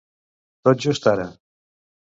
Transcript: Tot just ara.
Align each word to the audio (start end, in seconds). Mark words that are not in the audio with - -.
Tot 0.69 0.81
just 0.87 1.07
ara. 1.15 1.29